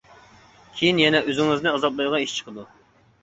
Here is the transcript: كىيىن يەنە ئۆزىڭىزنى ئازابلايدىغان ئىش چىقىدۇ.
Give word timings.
كىيىن 0.77 1.01
يەنە 1.01 1.19
ئۆزىڭىزنى 1.27 1.73
ئازابلايدىغان 1.73 2.25
ئىش 2.25 2.33
چىقىدۇ. 2.39 2.65